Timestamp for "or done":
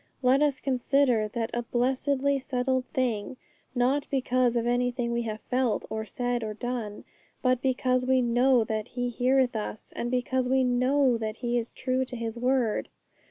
6.43-7.03